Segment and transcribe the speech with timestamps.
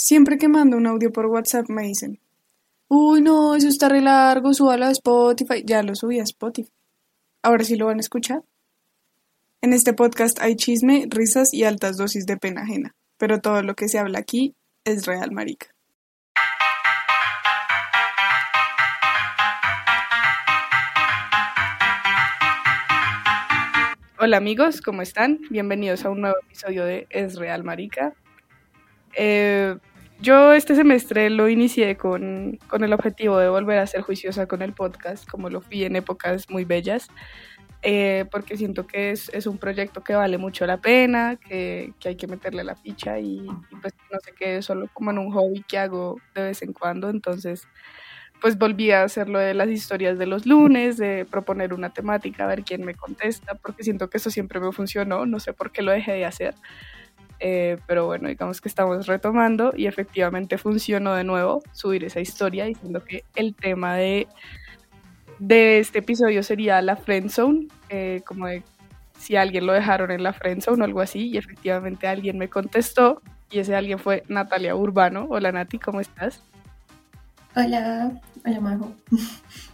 [0.00, 2.20] Siempre que mando un audio por WhatsApp me dicen,
[2.86, 5.64] uy no, eso está re largo, súbalo a Spotify.
[5.66, 6.70] Ya lo subí a Spotify.
[7.42, 8.44] Ahora sí lo van a escuchar.
[9.60, 13.74] En este podcast hay chisme, risas y altas dosis de pena ajena, pero todo lo
[13.74, 15.66] que se habla aquí es real, marica.
[24.20, 25.40] Hola amigos, ¿cómo están?
[25.50, 28.14] Bienvenidos a un nuevo episodio de Es Real Marica.
[29.14, 29.76] Eh,
[30.20, 34.62] yo este semestre lo inicié con, con, el objetivo de volver a ser juiciosa con
[34.62, 37.08] el podcast, como lo fui en épocas muy bellas,
[37.82, 42.10] eh, porque siento que es, es, un proyecto que vale mucho la pena, que, que
[42.10, 43.46] hay que meterle la ficha y,
[43.80, 47.10] pues no sé qué, solo como en un hobby que hago de vez en cuando,
[47.10, 47.68] entonces
[48.40, 52.44] pues volví a hacer lo de las historias de los lunes, de proponer una temática,
[52.44, 55.72] a ver quién me contesta, porque siento que eso siempre me funcionó, no sé por
[55.72, 56.54] qué lo dejé de hacer.
[57.40, 62.64] Eh, pero bueno, digamos que estamos retomando y efectivamente funcionó de nuevo subir esa historia
[62.64, 64.26] diciendo que el tema de,
[65.38, 68.62] de este episodio sería la friend zone, eh, como de
[69.18, 72.48] si alguien lo dejaron en la friend zone o algo así, y efectivamente alguien me
[72.48, 75.26] contestó y ese alguien fue Natalia Urbano.
[75.30, 76.42] Hola Nati, ¿cómo estás?
[77.54, 78.12] Hola,
[78.44, 78.94] hola Majo.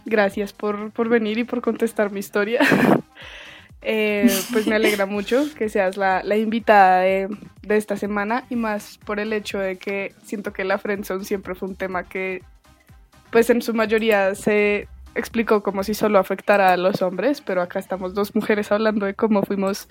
[0.05, 2.61] Gracias por, por venir y por contestar mi historia.
[3.87, 7.29] Eh, pues me alegra mucho que seas la, la invitada de,
[7.61, 11.53] de, esta semana y más por el hecho de que siento que la friendzone siempre
[11.53, 12.41] fue un tema que
[13.29, 17.77] pues en su mayoría se explicó como si solo afectara a los hombres, pero acá
[17.77, 19.87] estamos dos mujeres hablando de cómo fuimos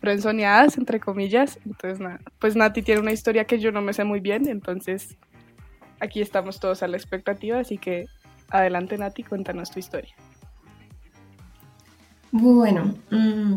[0.00, 1.58] frenzoneadas, entre comillas.
[1.64, 5.16] Entonces, nada, pues Nati tiene una historia que yo no me sé muy bien, entonces
[6.00, 8.06] aquí estamos todos a la expectativa, así que
[8.50, 10.14] adelante Nati, cuéntanos tu historia.
[12.30, 13.56] Bueno, mmm,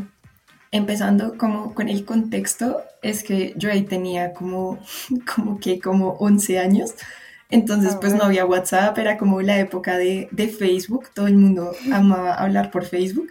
[0.72, 4.80] empezando como con el contexto, es que yo ahí tenía como,
[5.36, 6.94] como que como 11 años,
[7.50, 11.74] entonces pues no había WhatsApp, era como la época de, de Facebook, todo el mundo
[11.94, 13.28] amaba hablar por Facebook,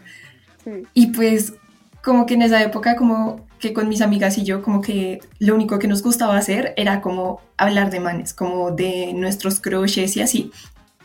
[0.65, 0.83] sí.
[0.93, 1.55] y pues
[2.03, 5.55] como que en esa época como que con mis amigas y yo como que lo
[5.55, 10.23] único que nos gustaba hacer era como hablar de manes, como de nuestros crushes y
[10.23, 10.51] así,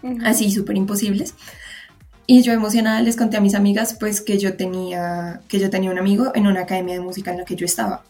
[0.01, 0.25] uh -huh.
[0.25, 1.35] así súper imposibles.
[2.27, 5.91] Y yo emocionada les conté a mis amigas pues que yo tenía que yo tenía
[5.91, 8.03] un amigo en una academia de música en la que yo estaba.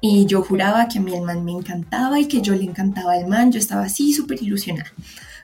[0.00, 3.14] Y yo juraba que a mí el man me encantaba y que yo le encantaba
[3.14, 4.90] al man, yo estaba así súper ilusionada.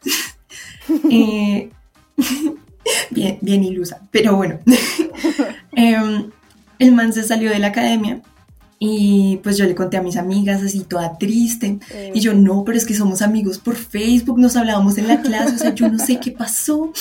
[1.10, 1.70] eh,
[3.10, 4.58] bien, bien ilusa, pero bueno.
[5.76, 6.26] eh,
[6.78, 8.20] el man se salió de la academia
[8.84, 12.10] y pues yo le conté a mis amigas así toda triste eh.
[12.14, 15.54] y yo no, pero es que somos amigos por Facebook, nos hablábamos en la clase,
[15.54, 16.92] o sea, yo no sé qué pasó.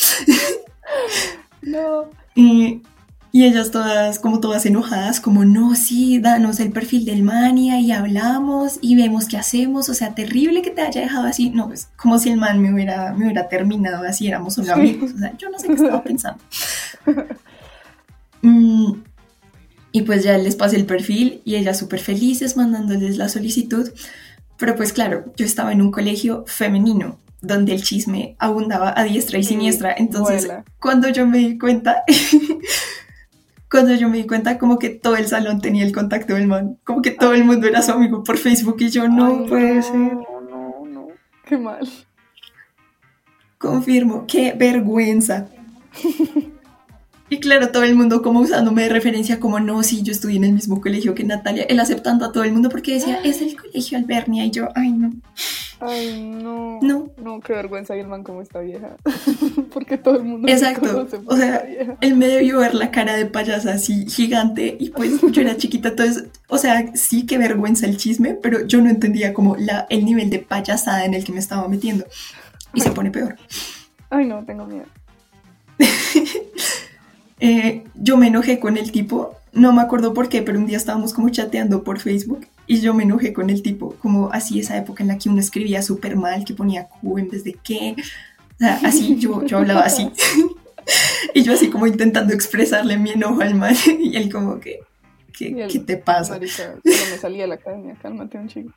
[1.61, 2.05] No.
[2.35, 2.81] Y,
[3.31, 7.71] y, ellas todas, como todas enojadas, como no, sí, danos el perfil del man y
[7.71, 11.71] ahí hablamos y vemos qué hacemos, o sea, terrible que te haya dejado así, no,
[11.71, 15.17] es como si el man me hubiera, me hubiera terminado así, éramos solo amigos, o
[15.17, 16.43] sea, yo no sé qué estaba pensando.
[18.41, 18.93] mm,
[19.91, 23.91] y pues ya les pasé el perfil y ellas súper felices mandándoles la solicitud.
[24.57, 29.39] Pero pues claro, yo estaba en un colegio femenino donde el chisme abundaba a diestra
[29.39, 29.93] y siniestra.
[29.97, 30.63] Entonces, Vuela.
[30.79, 32.03] cuando yo me di cuenta,
[33.71, 36.77] cuando yo me di cuenta como que todo el salón tenía el contacto del man,
[36.83, 39.75] como que todo el mundo era su amigo por Facebook y yo no Ay, puede
[39.75, 39.95] no, ser.
[39.95, 41.07] No, no,
[41.45, 41.89] qué mal.
[43.57, 45.47] Confirmo, qué vergüenza.
[47.31, 50.43] Y claro, todo el mundo como usándome de referencia, como no, sí, yo estudié en
[50.43, 53.55] el mismo colegio que Natalia, él aceptando a todo el mundo porque decía, es el
[53.55, 55.13] colegio Albernia, y yo, ay, no.
[55.81, 56.79] Ay, no.
[56.81, 57.11] No.
[57.17, 58.97] No, qué vergüenza, y el man como está vieja.
[59.73, 61.07] porque todo el mundo Exacto.
[61.25, 61.65] O sea,
[62.01, 65.89] él me debió ver la cara de payasa así gigante, y pues yo era chiquita,
[65.89, 70.05] entonces, o sea, sí, qué vergüenza el chisme, pero yo no entendía como la, el
[70.05, 72.05] nivel de payasada en el que me estaba metiendo.
[72.73, 72.87] Y ay.
[72.87, 73.35] se pone peor.
[74.11, 74.85] Ay, no, tengo miedo.
[77.43, 80.77] Eh, yo me enojé con el tipo, no me acuerdo por qué, pero un día
[80.77, 84.77] estábamos como chateando por Facebook y yo me enojé con el tipo, como así esa
[84.77, 87.95] época en la que uno escribía súper mal, que ponía Q en vez de qué,
[87.97, 90.09] o sea, así yo, yo hablaba así.
[91.33, 94.79] y yo así como intentando expresarle mi enojo al man y él como que,
[95.37, 96.33] ¿qué, ¿qué te pasa?
[96.33, 98.71] Marica, me salía de la academia, cálmate un chico.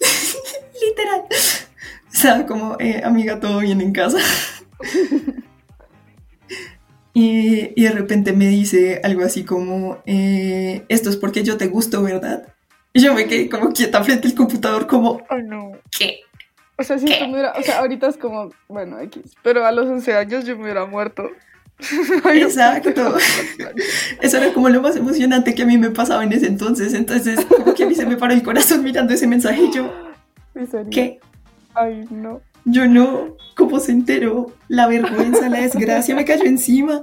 [0.82, 1.22] Literal.
[2.08, 4.18] O sea, como, eh, amiga, todo bien en casa.
[7.18, 11.66] Y, y, de repente me dice algo así como, eh, esto es porque yo te
[11.66, 12.46] gusto, ¿verdad?
[12.92, 15.72] Y yo me quedé como quieta frente al computador como, oh, no.
[15.98, 16.20] ¿qué?
[16.76, 19.72] O sea, si esto me hubiera, o sea, ahorita es como, bueno, X, pero a
[19.72, 21.30] los 11 años yo me hubiera muerto.
[22.34, 23.16] Exacto.
[24.20, 26.92] Eso era como lo más emocionante que a mí me pasaba en ese entonces.
[26.92, 29.90] Entonces, como que a mí se me paró el corazón mirando ese mensaje y yo,
[30.90, 31.18] ¿Qué?
[31.72, 32.42] Ay, no.
[32.66, 33.36] Yo no.
[33.54, 34.52] ¿Cómo se enteró?
[34.68, 37.00] La vergüenza, la desgracia me cayó encima.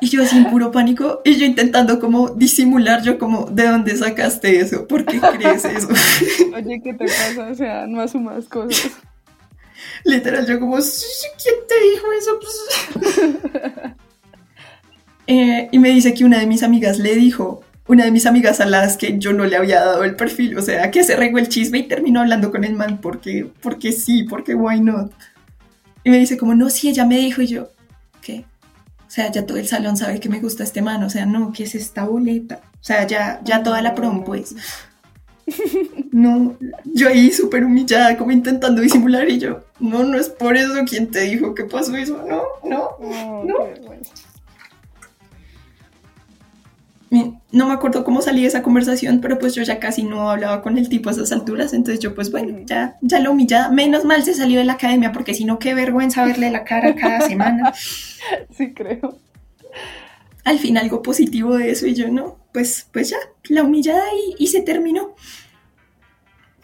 [0.00, 4.58] Y yo sin puro pánico, y yo intentando como disimular, yo como, ¿de dónde sacaste
[4.58, 4.86] eso?
[4.86, 5.88] ¿Por qué crees eso?
[6.56, 7.48] Oye, ¿qué te pasa?
[7.50, 8.92] O sea, no asumas cosas.
[10.04, 13.40] Literal, yo como, ¿quién te dijo eso?
[15.32, 18.60] Eh, y me dice que una de mis amigas le dijo, una de mis amigas
[18.60, 21.38] a las que yo no le había dado el perfil, o sea, que se regó
[21.38, 25.12] el chisme y terminó hablando con el man porque, porque sí, porque why not.
[26.04, 27.68] Y me dice como, no, sí, ella me dijo y yo,
[28.22, 28.44] ¿qué?
[29.00, 31.52] O sea, ya todo el salón sabe que me gusta este man, o sea, no,
[31.52, 32.60] ¿qué es esta boleta?
[32.74, 34.54] O sea, ya, ya toda la prom, pues.
[36.12, 40.74] No, yo ahí súper humillada, como intentando disimular y yo, no, no es por eso,
[40.88, 42.24] ¿quién te dijo que pasó eso?
[42.28, 42.98] No, no,
[43.44, 43.54] no.
[47.10, 50.62] No me acuerdo cómo salí de esa conversación, pero pues yo ya casi no hablaba
[50.62, 53.68] con el tipo a esas alturas, entonces yo pues bueno, ya, ya lo humillada.
[53.70, 56.94] Menos mal se salió de la academia, porque si no, qué vergüenza verle la cara
[56.94, 57.74] cada semana.
[58.56, 59.18] Sí, creo.
[60.44, 63.18] Al fin algo positivo de eso y yo no, pues, pues ya,
[63.48, 65.16] la humillada y, y se terminó.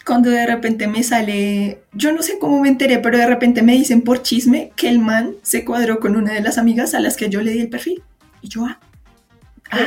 [0.06, 3.72] Cuando de repente me sale, yo no sé cómo me enteré, pero de repente me
[3.72, 7.16] dicen por chisme que el man se cuadró con una de las amigas a las
[7.16, 8.04] que yo le di el perfil.
[8.42, 8.78] Y yo, ah,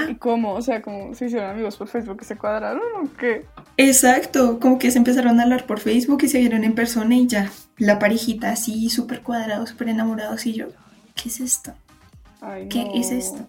[0.10, 0.54] ¿Y cómo?
[0.54, 3.46] O sea, como se hicieron amigos por Facebook que se cuadraron o qué?
[3.78, 7.28] Exacto, como que se empezaron a hablar por Facebook y se vieron en persona y
[7.28, 7.52] ya.
[7.78, 10.68] La parejita así, súper cuadrados, súper enamorados y yo,
[11.16, 11.74] ¿qué es esto?
[12.70, 13.48] ¿Qué es esto?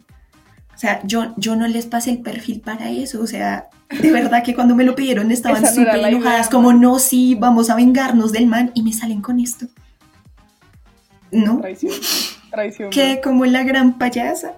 [0.75, 4.43] O sea, yo, yo no les pasé el perfil para eso, o sea, de verdad
[4.43, 8.47] que cuando me lo pidieron estaban súper enojadas, como no, sí, vamos a vengarnos del
[8.47, 9.67] man y me salen con esto.
[11.33, 11.59] ¿No?
[11.59, 11.93] Traición.
[12.50, 12.91] Traición.
[12.91, 14.55] Que como la gran payasa.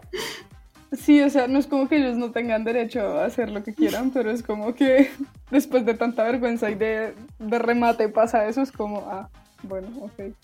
[0.93, 3.73] Sí, o sea, no es como que ellos no tengan derecho a hacer lo que
[3.73, 5.11] quieran, pero es como que
[5.51, 9.29] después de tanta vergüenza y de, remate pasa eso, es como, ah,
[9.63, 10.35] bueno, ok.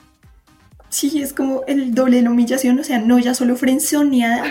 [0.88, 4.44] Sí, es como el doble de la humillación, o sea, no ya solo frenzoneada,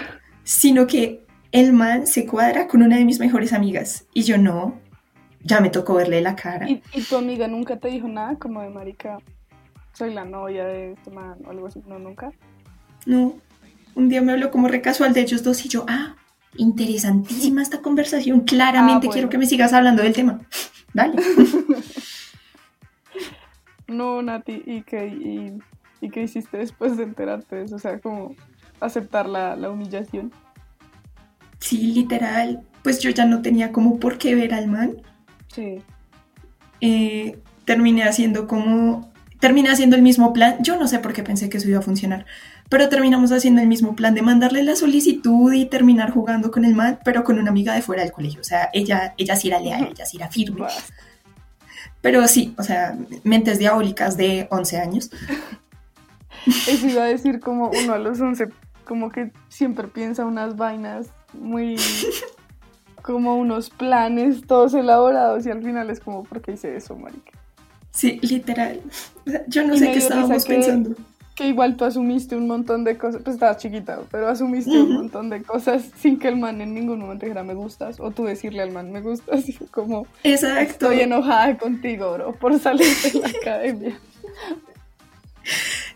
[0.43, 4.79] sino que el man se cuadra con una de mis mejores amigas y yo no,
[5.43, 6.69] ya me tocó verle la cara.
[6.69, 9.17] ¿Y, y tu amiga nunca te dijo nada como de marica,
[9.93, 11.81] soy la novia de este man o algo así?
[11.87, 12.31] No, nunca.
[13.07, 13.35] No,
[13.97, 16.15] un día me habló como recasual de ellos dos y yo, ah,
[16.55, 18.41] interesantísima esta conversación.
[18.41, 20.39] Claramente ah, quiero que me sigas hablando del tema.
[20.93, 21.15] Dale.
[23.87, 27.75] no, Nati, ¿y qué, y, qué hiciste después de enterarte de eso?
[27.75, 28.35] O sea, como
[28.79, 30.31] aceptar la, humillación.
[31.59, 32.61] Sí, literal.
[32.83, 35.01] Pues yo ya no tenía como por qué ver al man.
[35.47, 35.81] Sí.
[36.81, 39.11] Eh, terminé haciendo como.
[39.39, 40.57] Terminé haciendo el mismo plan.
[40.61, 42.25] Yo no sé por qué pensé que eso iba a funcionar
[42.69, 46.75] pero terminamos haciendo el mismo plan de mandarle la solicitud y terminar jugando con el
[46.75, 48.41] man, pero con una amiga de fuera del colegio.
[48.41, 50.67] O sea, ella, ella sí era leal, ella sí era firme.
[52.01, 55.11] Pero sí, o sea, mentes diabólicas de 11 años.
[56.45, 58.49] Eso iba a decir como uno a los 11,
[58.85, 61.77] como que siempre piensa unas vainas muy...
[63.01, 67.31] como unos planes todos elaborados y al final es como, ¿por qué hice eso, marica?
[67.91, 68.81] Sí, literal.
[69.47, 71.01] Yo no sé qué estábamos pensando que
[71.45, 75.43] igual tú asumiste un montón de cosas, pues estabas chiquita, pero asumiste un montón de
[75.43, 78.71] cosas sin que el man en ningún momento dijera me gustas, o tú decirle al
[78.71, 80.71] man me gustas, y como, Exacto.
[80.71, 83.99] estoy enojada contigo, bro, por salir de la academia.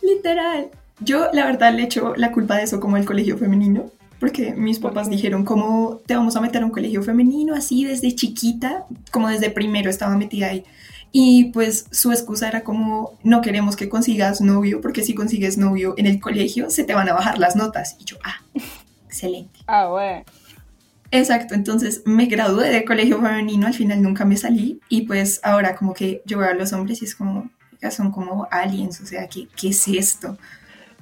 [0.01, 0.69] Literal.
[0.99, 3.85] Yo, la verdad, le echo la culpa de eso como el colegio femenino,
[4.19, 8.13] porque mis papás dijeron, ¿cómo te vamos a meter a un colegio femenino así desde
[8.13, 8.85] chiquita?
[9.09, 10.63] Como desde primero estaba metida ahí.
[11.11, 15.93] Y pues su excusa era como, no queremos que consigas novio, porque si consigues novio
[15.97, 17.97] en el colegio se te van a bajar las notas.
[17.99, 18.41] Y yo, ah,
[19.07, 19.59] excelente.
[19.67, 20.23] Ah, bueno.
[21.13, 25.75] Exacto, entonces me gradué de colegio femenino, al final nunca me salí y pues ahora
[25.75, 27.49] como que yo veo a los hombres y es como,
[27.81, 30.37] ya son como aliens, o sea, ¿qué, qué es esto?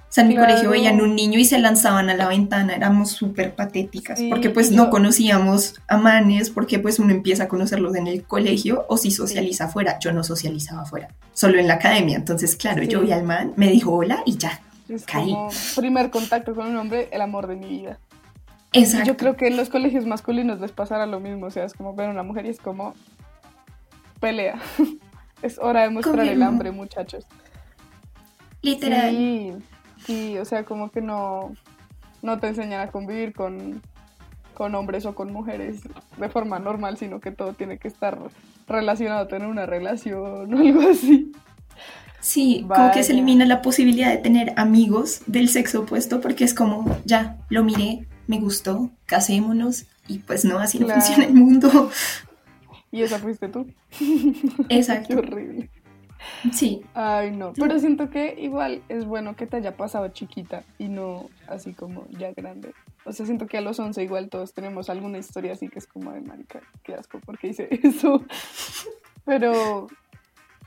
[0.09, 3.11] O sea, en mi colegio veían un niño y se lanzaban a la ventana, éramos
[3.11, 8.07] súper patéticas, porque pues no conocíamos a manes, porque pues uno empieza a conocerlos en
[8.07, 9.99] el colegio o si socializa afuera.
[9.99, 12.15] Yo no socializaba afuera, solo en la academia.
[12.15, 15.31] Entonces, claro, yo vi al man, me dijo hola y ya, es caí.
[15.31, 17.99] Como primer contacto con un hombre, el amor de mi vida.
[18.73, 19.05] Exacto.
[19.05, 21.93] Yo creo que en los colegios masculinos les pasará lo mismo, o sea, es como
[21.93, 22.95] ver a una mujer y es como
[24.19, 24.59] pelea.
[25.43, 27.27] es hora de mostrar el hambre, muchachos.
[28.63, 29.61] Literal.
[30.09, 30.19] Sí.
[30.19, 31.53] Sí, o sea, como que no,
[32.23, 33.79] no te enseñan a convivir con,
[34.57, 35.81] hombres o con mujeres
[36.17, 38.17] de forma normal, sino que todo tiene que estar
[38.67, 41.31] relacionado a tener una relación o algo así.
[42.21, 46.55] Sí, como que se elimina la posibilidad de tener amigos del sexo opuesto porque es
[46.55, 51.91] como, ya, lo miré, me gustó, casémonos y pues no, así no funciona el mundo.
[52.91, 53.67] Y esa fuiste tú.
[54.69, 55.07] Exacto.
[55.09, 55.69] Qué horrible.
[56.51, 56.81] Sí.
[56.93, 57.53] Ay, no.
[57.53, 62.07] Pero siento que igual es bueno que te haya pasado chiquita y no así como
[62.09, 62.73] ya grande.
[63.05, 65.87] O sea, siento que a los 11 igual todos tenemos alguna historia así que es
[65.87, 68.23] como de marica, qué asco porque hice eso.
[69.25, 69.87] Pero,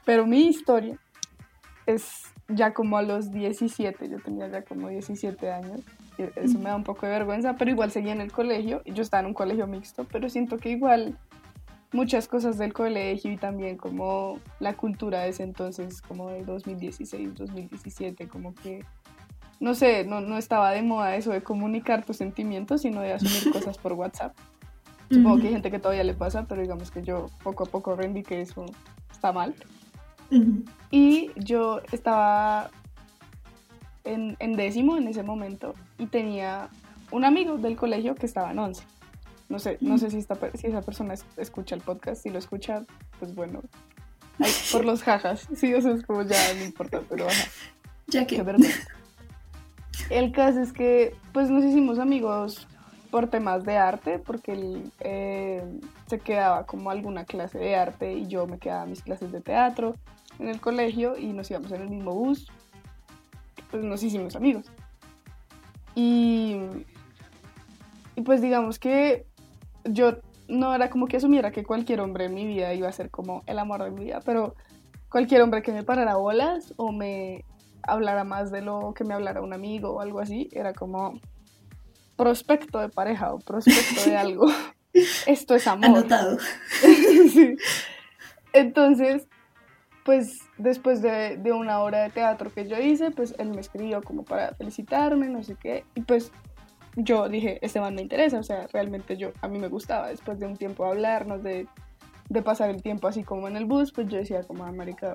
[0.04, 0.98] pero mi historia
[1.86, 5.80] es ya como a los 17, yo tenía ya como 17 años.
[6.36, 8.82] Eso me da un poco de vergüenza, pero igual seguía en el colegio.
[8.84, 11.18] Yo estaba en un colegio mixto, pero siento que igual
[11.92, 17.34] muchas cosas del colegio y también como la cultura de ese entonces, como de 2016,
[17.34, 18.84] 2017, como que,
[19.60, 23.52] no sé, no, no estaba de moda eso de comunicar tus sentimientos, sino de asumir
[23.52, 24.34] cosas por WhatsApp.
[25.10, 27.94] Supongo que hay gente que todavía le pasa, pero digamos que yo poco a poco
[27.94, 28.64] rendí que eso
[29.10, 29.54] está mal.
[30.90, 32.70] Y yo estaba
[34.04, 36.70] en, en décimo en ese momento y tenía
[37.10, 38.84] un amigo del colegio que estaba en once.
[39.52, 42.22] No sé, no sé si, esta, si esa persona es- escucha el podcast.
[42.22, 42.84] Si lo escucha,
[43.18, 43.60] pues bueno,
[44.38, 45.46] ay, por los jajas.
[45.54, 47.44] Sí, eso es como ya no importa, pero ajá.
[48.06, 48.56] Ya Qué que.
[50.08, 52.66] El caso es que, pues nos hicimos amigos
[53.10, 55.62] por temas de arte, porque él eh,
[56.06, 59.42] se quedaba como alguna clase de arte y yo me quedaba a mis clases de
[59.42, 59.96] teatro
[60.38, 62.50] en el colegio y nos íbamos en el mismo bus.
[63.70, 64.64] Pues nos hicimos amigos.
[65.94, 66.56] Y,
[68.16, 69.26] y pues digamos que
[69.84, 73.10] yo no era como que asumiera que cualquier hombre en mi vida iba a ser
[73.10, 74.54] como el amor de mi vida, pero
[75.08, 77.44] cualquier hombre que me parara bolas o me
[77.82, 81.20] hablara más de lo que me hablara un amigo o algo así, era como
[82.16, 84.46] prospecto de pareja o prospecto de algo.
[85.26, 85.86] Esto es amor.
[85.86, 86.38] Anotado.
[87.32, 87.56] Sí.
[88.52, 89.26] Entonces,
[90.04, 94.02] pues después de, de una hora de teatro que yo hice, pues él me escribió
[94.02, 96.30] como para felicitarme, no sé qué, y pues
[96.96, 100.38] yo dije, este man me interesa, o sea, realmente yo, a mí me gustaba, después
[100.38, 101.66] de un tiempo hablarnos, de,
[102.28, 105.14] de pasar el tiempo así como en el bus, pues yo decía como, ah, marica,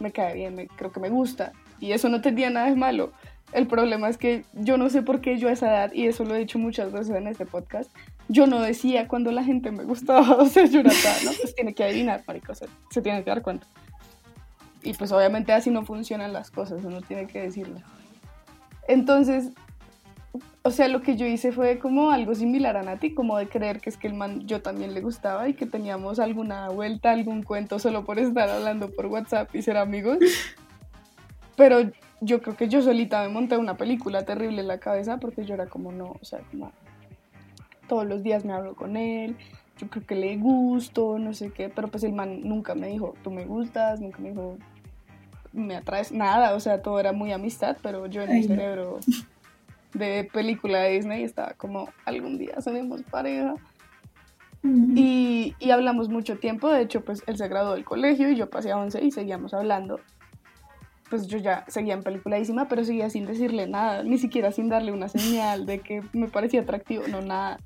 [0.00, 3.12] me cae bien, creo que me gusta, y eso no tenía nada de malo.
[3.52, 6.24] El problema es que yo no sé por qué yo a esa edad, y eso
[6.24, 7.90] lo he dicho muchas veces en este podcast,
[8.28, 10.90] yo no decía cuando la gente me gustaba, o sea, yo ¿no?
[11.40, 13.66] Pues tiene que adivinar, marica, o sea, se tiene que dar cuenta.
[14.82, 17.80] Y pues obviamente así no funcionan las cosas, uno tiene que decirlo.
[18.86, 19.50] Entonces,
[20.62, 23.80] o sea, lo que yo hice fue como algo similar a Nati, como de creer
[23.80, 27.42] que es que el man yo también le gustaba y que teníamos alguna vuelta, algún
[27.42, 30.18] cuento solo por estar hablando por WhatsApp y ser amigos.
[31.56, 35.44] Pero yo creo que yo solita me monté una película terrible en la cabeza porque
[35.44, 36.72] yo era como no, o sea, como
[37.86, 39.36] todos los días me hablo con él,
[39.78, 43.14] yo creo que le gusto, no sé qué, pero pues el man nunca me dijo,
[43.22, 44.56] tú me gustas, nunca me dijo,
[45.52, 48.98] me atraes, nada, o sea, todo era muy amistad, pero yo en mi Ay, cerebro
[49.94, 53.54] de película de Disney estaba como, algún día seremos pareja.
[54.94, 58.48] Y, y hablamos mucho tiempo, de hecho, pues él se graduó del colegio y yo
[58.48, 60.00] pasé a 11 y seguíamos hablando.
[61.10, 64.90] Pues yo ya seguía en peliculadísima, pero seguía sin decirle nada, ni siquiera sin darle
[64.90, 67.58] una señal de que me parecía atractivo, no nada.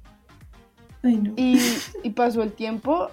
[1.05, 1.35] Ay, no.
[1.37, 1.61] Y,
[2.03, 3.11] y pasó el tiempo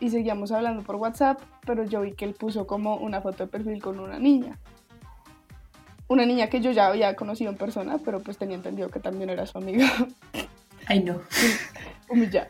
[0.00, 3.50] y seguíamos hablando por WhatsApp, pero yo vi que él puso como una foto de
[3.50, 4.58] perfil con una niña.
[6.08, 9.30] Una niña que yo ya había conocido en persona, pero pues tenía entendido que también
[9.30, 9.88] era su amiga.
[10.86, 11.20] Ay, no.
[12.08, 12.48] humillar.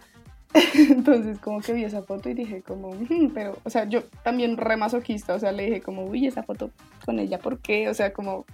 [0.75, 2.95] Entonces como que vi esa foto y dije como,
[3.35, 6.71] pero, o sea, yo también re masoquista, o sea, le dije como, uy, esa foto
[7.05, 7.89] con ella, ¿por qué?
[7.89, 8.47] O sea, como,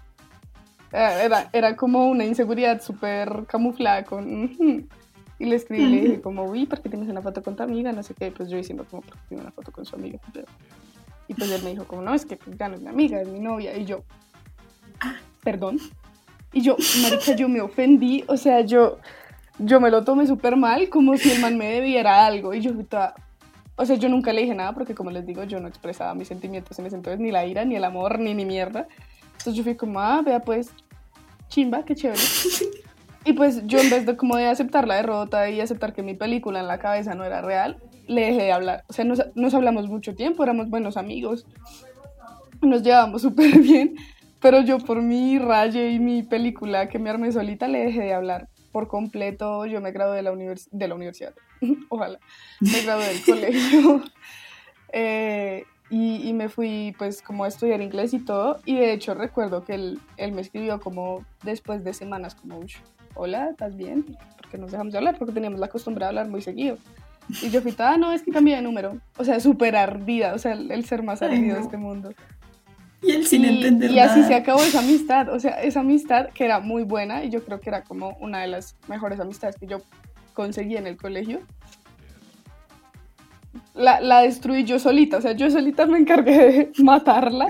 [0.93, 4.89] eh, era, era como una inseguridad súper camuflada con,
[5.39, 7.93] y le escribí, le dije como, uy, ¿por qué tienes una foto con tu amiga?
[7.93, 10.19] No sé qué, pues yo diciendo como, ¿por qué tiene una foto con su amiga?
[11.29, 13.29] Y pues él me dijo como, no, es que ya no es mi amiga, es
[13.29, 14.05] mi novia, y yo,
[15.03, 15.79] "Ah, perdón.
[16.53, 18.99] Y yo, marica, yo me ofendí, o sea, yo
[19.59, 22.55] yo me lo tomé súper mal, como si el man me debiera algo.
[22.55, 23.15] Y yo toda...
[23.77, 26.29] O sea, yo nunca le dije nada porque, como les digo, yo no expresaba mis
[26.29, 28.87] sentimientos en ese entonces, ni la ira, ni el amor, ni ni mierda.
[29.33, 30.71] Entonces yo fui como, ah, vea pues,
[31.49, 32.21] chimba, qué chévere.
[33.25, 36.15] Y pues yo en vez de como de aceptar la derrota y aceptar que mi
[36.15, 37.77] película en la cabeza no era real,
[38.09, 38.85] le dejé de hablar.
[38.89, 41.47] O sea, nos, nos hablamos mucho tiempo, éramos buenos amigos,
[42.61, 43.95] nos llevábamos súper bien,
[44.43, 48.15] pero yo por mi raye y mi película que me armé solita le dejé de
[48.15, 49.65] hablar por completo.
[49.67, 51.33] Yo me gradué de la, univers- de la universidad,
[51.89, 52.19] ojalá,
[52.61, 54.03] me gradué del colegio.
[54.95, 58.61] Eh, y, y me fui pues como a estudiar inglés y todo.
[58.67, 62.77] Y de hecho recuerdo que él, él me escribió como después de semanas como, "Ush,
[63.15, 64.05] hola, ¿estás bien?
[64.41, 66.77] Porque nos dejamos de hablar, porque teníamos la costumbre de hablar muy seguido.
[67.43, 68.99] Y yo fui, ah, no, es que cambié de número.
[69.17, 71.65] O sea, súper ardida, o sea, el, el ser más ardido de no.
[71.65, 72.13] este mundo.
[73.07, 74.29] Y él sin y, entender y así nada.
[74.29, 77.61] se acabó esa amistad, o sea, esa amistad que era muy buena y yo creo
[77.61, 79.83] que era como una de las mejores amistades que yo
[80.35, 81.41] conseguí en el colegio.
[83.75, 87.49] la, la destruí yo solita, o sea, yo solita me encargué de matarla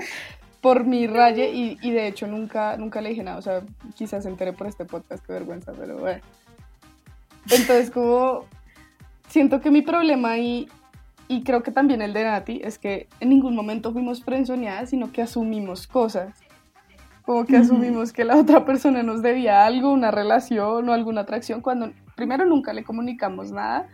[0.59, 3.61] por mi raye y, y, de hecho nunca, nunca le dije nada, o sea,
[3.95, 6.21] quizás se enteré por este podcast, qué vergüenza, pero bueno.
[7.51, 8.45] Entonces como
[9.27, 10.69] siento que mi problema y,
[11.27, 15.11] y creo que también el de Nati es que en ningún momento fuimos frenzoneadas, sino
[15.11, 16.39] que asumimos cosas.
[17.25, 21.61] Como que asumimos que la otra persona nos debía algo, una relación o alguna atracción,
[21.61, 23.87] cuando primero nunca le comunicamos nada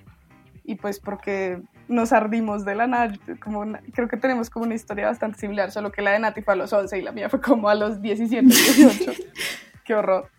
[0.63, 5.07] y pues porque nos ardimos de la nada, como creo que tenemos como una historia
[5.07, 7.41] bastante similar, solo que la de Nati fue a los 11 y la mía fue
[7.41, 9.11] como a los 17, 18.
[9.85, 10.29] Qué horror.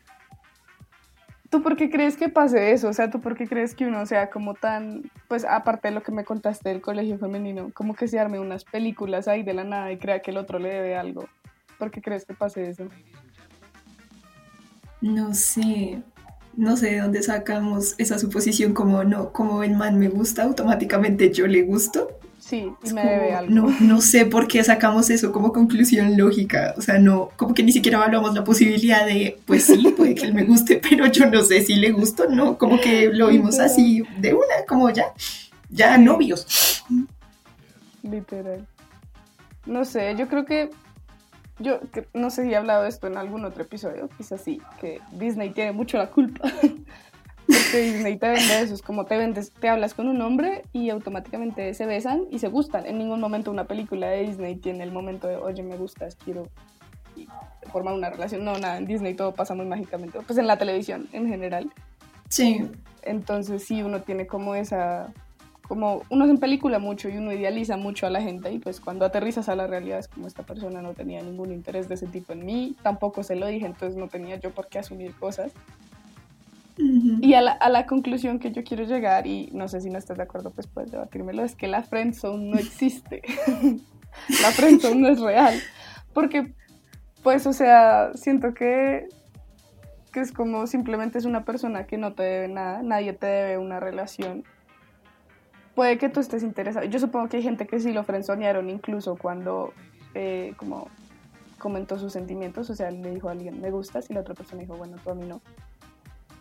[1.50, 2.88] ¿Tú por qué crees que pase eso?
[2.88, 6.02] O sea, ¿tú por qué crees que uno sea como tan, pues aparte de lo
[6.02, 9.64] que me contaste del colegio femenino, como que se arme unas películas ahí de la
[9.64, 11.28] nada y crea que el otro le debe algo?
[11.76, 12.84] ¿Por qué crees que pase eso?
[15.00, 16.00] No sé,
[16.56, 21.32] no sé de dónde sacamos esa suposición como no, como el man me gusta, automáticamente
[21.32, 22.19] yo le gusto.
[22.50, 23.54] Sí, y me debe algo.
[23.54, 26.74] No, no sé por qué sacamos eso como conclusión lógica.
[26.76, 30.24] O sea, no, como que ni siquiera evaluamos la posibilidad de, pues sí, puede que
[30.26, 33.60] él me guste, pero yo no sé si le gusto, no, como que lo vimos
[33.60, 35.14] así de una, como ya,
[35.68, 36.82] ya novios.
[38.02, 38.66] Literal.
[39.64, 40.70] No sé, yo creo que
[41.60, 41.78] yo
[42.14, 45.50] no sé si he hablado de esto en algún otro episodio, quizás sí, que Disney
[45.50, 46.50] tiene mucho la culpa.
[47.70, 50.90] Porque Disney te vende eso, es como te vendes, te hablas con un hombre y
[50.90, 52.86] automáticamente se besan y se gustan.
[52.86, 56.48] En ningún momento una película de Disney tiene el momento de, oye, me gustas, quiero
[57.70, 58.44] formar una relación.
[58.44, 60.18] No, nada, en Disney todo pasa muy mágicamente.
[60.26, 61.70] Pues en la televisión en general.
[62.28, 62.68] Sí.
[63.02, 65.12] Entonces sí, uno tiene como esa
[65.70, 68.80] como uno se en película mucho y uno idealiza mucho a la gente y pues
[68.80, 72.08] cuando aterrizas a la realidad es como esta persona no tenía ningún interés de ese
[72.08, 75.52] tipo en mí, tampoco se lo dije, entonces no tenía yo por qué asumir cosas.
[77.20, 79.98] Y a la, a la, conclusión que yo quiero llegar, y no sé si no
[79.98, 83.22] estás de acuerdo, pues puedes debatírmelo, es que la friendzone no existe.
[84.42, 85.54] la friendzone no es real.
[86.12, 86.54] Porque,
[87.22, 89.08] pues, o sea, siento que,
[90.12, 93.58] que es como simplemente es una persona que no te debe nada, nadie te debe
[93.58, 94.44] una relación
[95.74, 96.84] puede que tú estés interesado.
[96.84, 99.72] Yo supongo que hay gente que sí lo frenzonearon incluso cuando
[100.14, 100.88] eh, como
[101.58, 104.62] comentó sus sentimientos, o sea, le dijo a alguien, me gustas, y la otra persona
[104.62, 105.40] dijo, bueno, tú a mí no.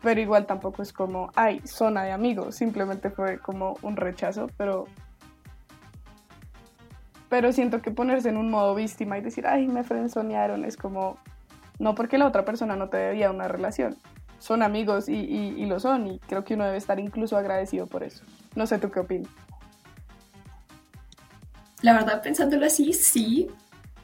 [0.01, 4.85] Pero igual tampoco es como, ay, zona de amigos, simplemente fue como un rechazo, pero...
[7.27, 11.17] Pero siento que ponerse en un modo víctima y decir, ay, me frenzonearon, es como,
[11.77, 13.97] no porque la otra persona no te debía una relación,
[14.39, 18.03] son amigos y, y lo son, y creo que uno debe estar incluso agradecido por
[18.03, 18.23] eso.
[18.55, 19.29] No sé tú qué opinas.
[21.81, 23.49] La verdad, pensándolo así, sí.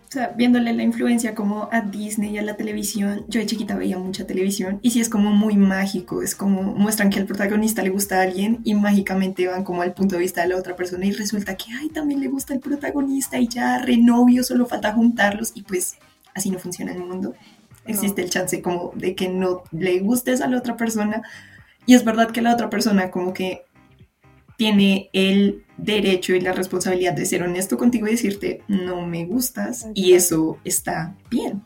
[0.07, 3.75] O sea, viéndole la influencia como a Disney y a la televisión, yo de chiquita
[3.75, 7.81] veía mucha televisión y sí es como muy mágico, es como muestran que al protagonista
[7.81, 10.75] le gusta a alguien y mágicamente van como al punto de vista de la otra
[10.75, 14.93] persona y resulta que, ay, también le gusta el protagonista y ya renovio, solo falta
[14.93, 15.95] juntarlos y pues
[16.33, 17.33] así no funciona el mundo.
[17.87, 21.23] Existe el chance como de que no le gustes a la otra persona
[21.85, 23.65] y es verdad que la otra persona como que
[24.57, 29.87] tiene el derecho y la responsabilidad de ser honesto contigo y decirte no me gustas
[29.93, 31.61] y eso está bien.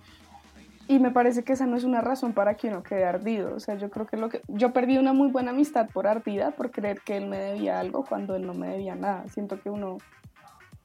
[0.87, 3.53] Y me parece que esa no es una razón para que uno quede ardido.
[3.55, 6.49] O sea, yo creo que lo que yo perdí una muy buena amistad por ardida,
[6.51, 9.27] por creer que él me debía algo cuando él no me debía nada.
[9.27, 9.99] Siento que uno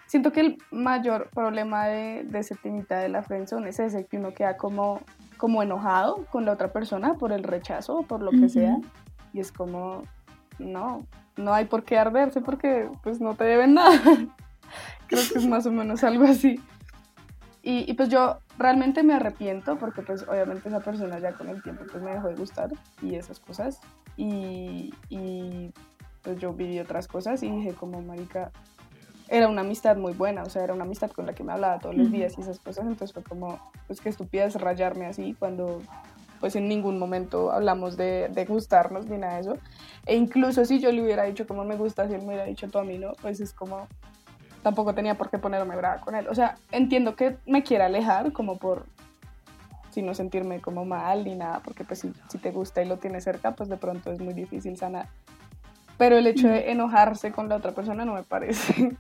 [0.07, 4.19] siento que el mayor problema de, de ese temita de la friendzone es ese que
[4.19, 5.01] uno queda como
[5.39, 8.79] como enojado con la otra persona por el rechazo o por lo que sea
[9.33, 10.03] y es como
[10.59, 11.07] no,
[11.37, 13.99] no hay por qué arderse porque pues no te deben nada.
[15.07, 16.61] Creo que es más o menos algo así.
[17.67, 21.85] Y, pues yo realmente me arrepiento porque pues obviamente esa persona ya con el tiempo
[21.91, 22.71] pues me dejó de gustar
[23.01, 23.81] y esas cosas.
[24.19, 25.73] Y, y
[26.23, 28.53] pues yo viví otras cosas y dije como marica,
[29.29, 31.79] era una amistad muy buena, o sea, era una amistad con la que me hablaba
[31.79, 35.81] todos los días y esas cosas, entonces fue como, pues qué estupidez rayarme así cuando
[36.45, 39.57] pues en ningún momento hablamos de, de, gustarnos ni nada de eso.
[40.05, 42.69] E incluso si yo le hubiera dicho como me gusta, si él me hubiera dicho
[42.69, 43.89] tú a mí no, pues es como,
[44.63, 46.29] tampoco tenía por qué ponerme brava con él.
[46.29, 48.85] O sea, entiendo que me quiera alejar como por,
[49.91, 52.99] si no sentirme como mal ni nada, porque pues si, si te gusta y lo
[52.99, 55.09] tienes cerca, pues de pronto es muy difícil sanar.
[55.97, 58.95] Pero el hecho de enojarse con la otra persona no me parece.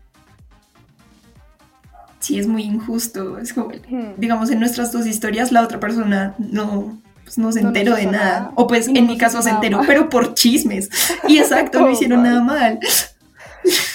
[2.20, 3.36] Sí, es muy injusto.
[3.36, 3.68] Es como,
[4.16, 8.52] digamos, en nuestras dos historias la otra persona no, pues no se enteró de nada.
[8.54, 10.90] O pues en mi caso se enteró, pero por chismes.
[11.28, 12.78] Y exacto, no hicieron nada mal.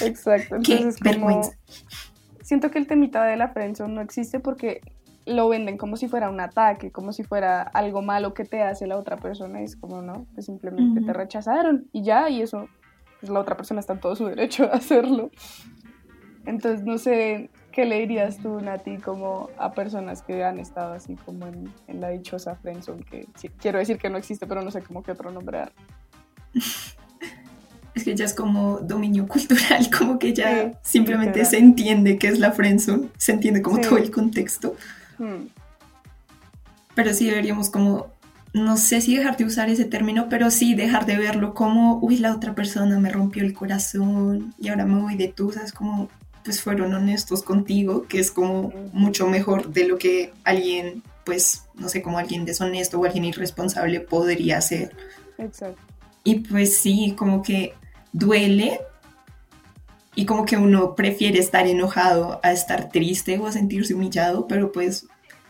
[0.01, 0.55] Exacto.
[0.55, 1.51] Entonces, Qué vergüenza.
[2.41, 4.81] Siento que el temita de la friendzone no existe porque
[5.25, 8.87] lo venden como si fuera un ataque, como si fuera algo malo que te hace
[8.87, 9.61] la otra persona.
[9.61, 12.67] Y es como, no, que simplemente te rechazaron y ya, y eso
[13.19, 15.29] pues, la otra persona está en todo su derecho de hacerlo.
[16.45, 21.15] Entonces, no sé, ¿qué le dirías tú, Nati, como a personas que han estado así
[21.15, 23.05] como en, en la dichosa friendzone?
[23.05, 23.25] Que
[23.57, 25.71] quiero decir que no existe, pero no sé cómo qué otro nombre dar.
[27.95, 32.39] Es que ya es como dominio cultural, como que ya simplemente se entiende qué es
[32.39, 34.75] la friendzone, se entiende como todo el contexto.
[35.17, 35.47] Hmm.
[36.95, 38.07] Pero sí deberíamos como,
[38.53, 42.17] no sé si dejar de usar ese término, pero sí dejar de verlo como, uy,
[42.17, 45.73] la otra persona me rompió el corazón y ahora me voy de tú, ¿sabes?
[45.73, 46.09] Como,
[46.43, 51.89] pues fueron honestos contigo, que es como mucho mejor de lo que alguien, pues, no
[51.89, 54.95] sé, como alguien deshonesto o alguien irresponsable podría ser.
[55.37, 55.81] Exacto.
[56.23, 57.73] Y pues sí, como que
[58.11, 58.79] duele
[60.15, 64.71] y como que uno prefiere estar enojado a estar triste o a sentirse humillado, pero
[64.71, 65.07] pues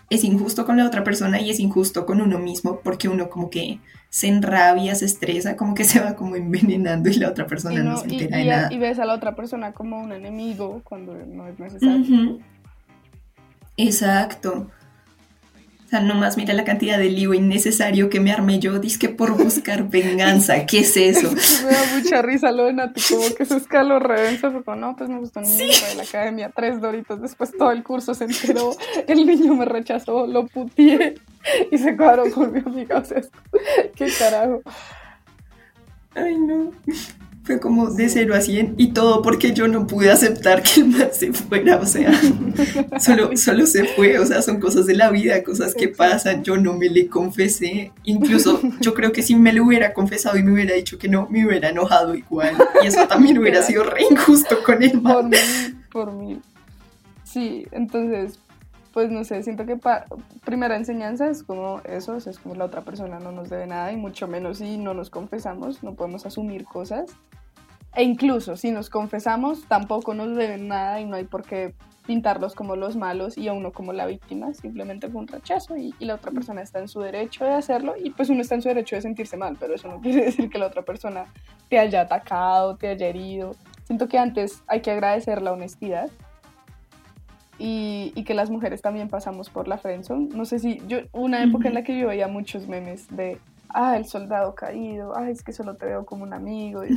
[0.09, 3.49] es injusto con la otra persona y es injusto con uno mismo porque uno como
[3.49, 7.83] que se enrabia, se estresa, como que se va como envenenando y la otra persona
[7.83, 8.73] no, se entera de nada.
[8.73, 12.39] Y ves a la otra persona como un enemigo cuando no es necesario.
[13.77, 14.69] Exacto.
[15.89, 19.35] O sea, nomás mira la cantidad de lío innecesario que me armé yo, disque por
[19.35, 20.67] buscar venganza.
[20.67, 21.31] ¿Qué es eso?
[21.65, 24.95] me da mucha risa lo de Nati, como que se escaló redenso, fue como, no,
[24.95, 25.87] pues me gustó ni sí.
[25.89, 28.75] de la academia, tres doritos, después todo el curso se enteró,
[29.07, 31.15] el niño me rechazó, lo putié
[31.71, 33.23] y se cuadró con mi amiga, o sea,
[33.95, 34.61] qué carajo.
[36.13, 36.71] Ay, no
[37.49, 40.89] fue como de 0 a 100 y todo porque yo no pude aceptar que el
[40.89, 42.11] man se fuera, o sea,
[42.99, 46.57] solo, solo se fue, o sea, son cosas de la vida, cosas que pasan, yo
[46.57, 50.53] no me le confesé, incluso yo creo que si me lo hubiera confesado y me
[50.53, 54.61] hubiera dicho que no, me hubiera enojado igual y eso también hubiera sido re injusto
[54.63, 55.01] con él.
[55.01, 55.37] Por mí,
[55.91, 56.39] por mí.
[57.23, 58.37] Sí, entonces,
[58.99, 60.03] pues no sé, siento que pa
[60.43, 63.95] primera enseñanza es como eso, es como la otra persona no nos debe nada y
[63.95, 67.09] mucho menos si no nos confesamos, no podemos asumir cosas
[67.95, 71.73] e incluso si nos confesamos, tampoco nos deben nada y no hay por qué
[72.07, 75.95] pintarlos como los malos y a uno como la víctima, simplemente fue un rechazo y,
[76.01, 78.67] la otra persona está en su derecho de hacerlo y pues uno está en su
[78.67, 81.23] derecho de sentirse mal, pero eso no quiere decir que la otra persona
[81.69, 83.55] te haya atacado, te haya herido.
[83.85, 86.09] Siento que antes hay que agradecer la honestidad
[87.59, 90.29] y, y que las mujeres también pasamos por la friendzone.
[90.29, 93.37] No sé si yo, una época en la que yo veía muchos memes de
[93.69, 96.95] ah, el soldado caído, ah, es que solo te veo como un amigo, y,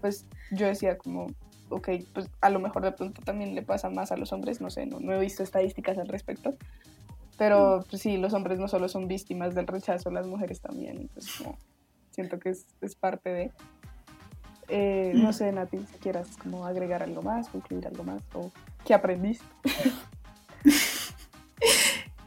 [0.00, 1.28] pues yo decía como,
[1.70, 4.70] ok, pues a lo mejor de pronto también le pasa más a los hombres, no
[4.70, 6.54] sé, no, no he visto estadísticas al respecto,
[7.38, 11.34] pero pues sí, los hombres no solo son víctimas del rechazo, las mujeres también, entonces
[11.36, 11.58] como,
[12.10, 13.52] siento que es, es parte de...
[14.70, 18.50] Eh, no sé, Nati, si quieras como agregar algo más, concluir algo más, o
[18.84, 19.44] qué aprendiste.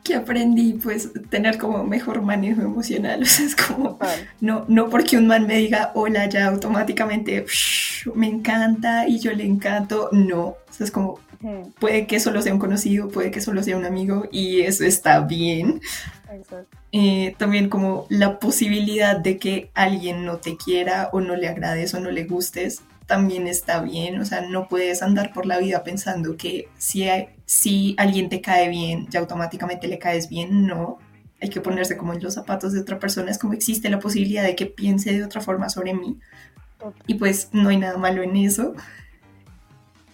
[0.04, 3.98] que aprendí pues tener como mejor manejo emocional, o sea, es como,
[4.42, 7.46] no, no porque un man me diga hola ya automáticamente
[8.14, 11.20] me encanta y yo le encanto, no, o sea, es como,
[11.80, 15.22] puede que solo sea un conocido, puede que solo sea un amigo y eso está
[15.22, 15.82] bien.
[16.92, 21.94] Eh, también como la posibilidad de que alguien no te quiera o no le agrades
[21.94, 25.84] o no le gustes, también está bien, o sea, no puedes andar por la vida
[25.84, 27.06] pensando que si,
[27.46, 31.00] si alguien te cae bien, ya automáticamente le caes bien, no.
[31.42, 34.44] Hay que ponerse como en los zapatos de otra persona, es como existe la posibilidad
[34.44, 36.20] de que piense de otra forma sobre mí.
[37.08, 38.74] Y pues no hay nada malo en eso.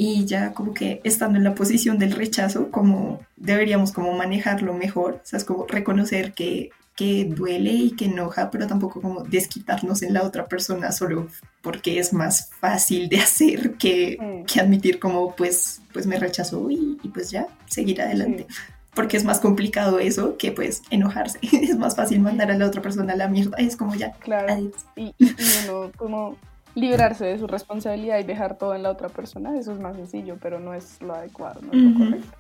[0.02, 5.20] Y ya como que estando en la posición del rechazo, como deberíamos como manejarlo mejor,
[5.22, 10.02] o sea, es como reconocer que que duele y que enoja, pero tampoco como desquitarnos
[10.02, 11.30] en la otra persona solo
[11.62, 14.44] porque es más fácil de hacer que, mm.
[14.44, 18.48] que admitir como pues, pues me rechazó y, pues ya, seguir adelante.
[18.94, 21.40] Porque es más complicado eso que pues enojarse.
[21.42, 23.56] es más fácil mandar a la otra persona a la mierda.
[23.58, 24.12] Es como ya.
[24.20, 24.72] Claro.
[24.98, 26.36] Y, y uno como
[26.76, 30.38] librarse de su responsabilidad y dejar todo en la otra persona, eso es más sencillo,
[30.42, 32.38] pero no es lo adecuado, no es lo correcto.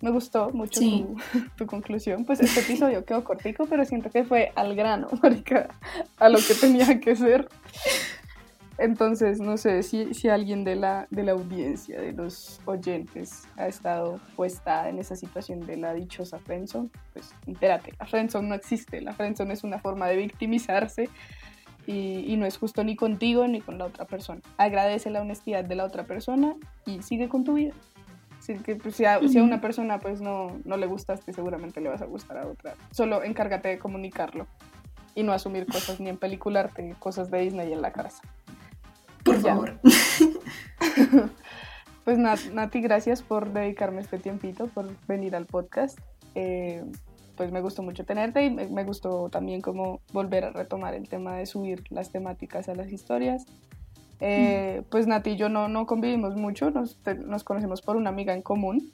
[0.00, 0.80] Me gustó mucho
[1.56, 2.24] tu, conclusión.
[2.24, 5.08] Pues este episodio quedó cortico, pero siento que fue al grano,
[6.18, 7.48] a lo que tenía que ser.
[8.78, 13.66] Entonces, no sé si, si alguien de la, de la audiencia, de los oyentes, ha
[13.66, 19.02] estado puesta en esa situación de la dichosa friendzone, pues entérate, la friendzone no existe.
[19.02, 21.10] La friendzone es una forma de victimizarse
[21.90, 24.40] y, y, no es justo ni contigo ni con la otra persona.
[24.58, 26.54] Agradece la honestidad de la otra persona
[26.86, 27.72] y sigue con tu vida
[28.58, 32.06] que pues, si, a, una persona pues no, no le gustaste, seguramente le vas a
[32.06, 32.74] gustar a otra.
[32.90, 34.46] Solo encárgate de comunicarlo
[35.14, 38.22] y no asumir cosas ni en pelicularte cosas de Disney en la casa.
[39.24, 39.78] Por favor.
[42.04, 45.98] pues Nati, gracias por dedicarme este tiempito, por venir al podcast.
[46.34, 46.84] Eh,
[47.40, 51.08] pues me gustó mucho tenerte y me, me, gustó también como volver a retomar el
[51.08, 53.46] tema de subir las temáticas a las historias.
[54.20, 58.34] Eh, pues Nati y yo no, no convivimos mucho, nos, nos conocemos por una amiga
[58.34, 58.92] en común.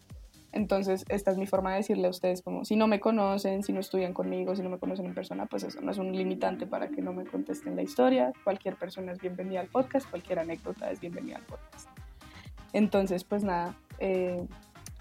[0.52, 3.72] Entonces, esta es mi forma de decirle a ustedes como si no me conocen, si
[3.72, 6.68] no estudian conmigo, si no me conocen en persona, pues eso no es un limitante
[6.68, 8.32] para que no me contesten la historia.
[8.44, 11.88] Cualquier persona es bienvenida al podcast, cualquier anécdota es bienvenida al podcast.
[12.72, 14.46] Entonces, pues nada, eh,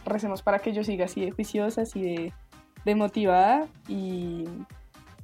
[0.03, 2.33] recemos para que yo siga así de juiciosa, así de,
[2.85, 4.45] de motivada y,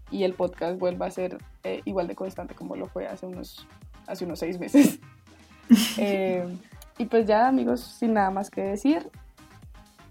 [0.10, 3.68] y, el podcast vuelva a ser eh, igual de constante como lo fue hace unos,
[4.08, 5.00] hace unos seis meses.
[5.98, 6.46] Eh,
[6.98, 9.10] y pues ya amigos, sin nada más que decir,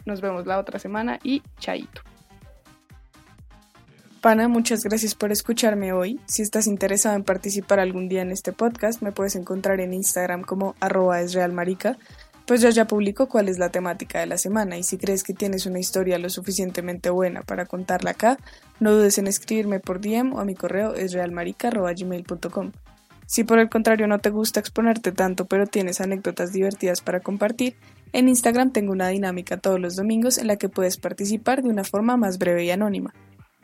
[0.06, 2.00] nos vemos la otra semana y chaito.
[4.20, 6.20] Pana, muchas gracias por escucharme hoy.
[6.26, 10.42] Si estás interesado en participar algún día en este podcast, me puedes encontrar en Instagram
[10.42, 11.96] como arroba esrealmarica,
[12.50, 15.34] pues yo ya publico cuál es la temática de la semana y si crees que
[15.34, 18.38] tienes una historia lo suficientemente buena para contarla acá,
[18.80, 22.72] no dudes en escribirme por DM o a mi correo esrealmarica.gmail.com.
[23.24, 27.76] Si por el contrario no te gusta exponerte tanto pero tienes anécdotas divertidas para compartir,
[28.12, 31.84] en Instagram tengo una dinámica todos los domingos en la que puedes participar de una
[31.84, 33.14] forma más breve y anónima.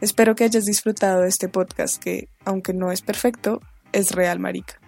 [0.01, 4.79] Espero que hayas disfrutado de este podcast que, aunque no es perfecto, es real marica.